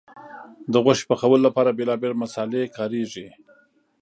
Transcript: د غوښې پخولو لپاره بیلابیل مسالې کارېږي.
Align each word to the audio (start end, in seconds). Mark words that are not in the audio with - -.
د 0.71 0.73
غوښې 0.83 1.05
پخولو 1.09 1.43
لپاره 1.47 1.75
بیلابیل 1.77 2.13
مسالې 2.23 2.71
کارېږي. 2.77 3.27